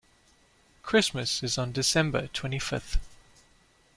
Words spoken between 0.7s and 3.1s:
Christmas is on December twenty-fifth.